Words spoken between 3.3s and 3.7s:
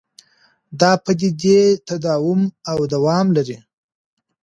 لري.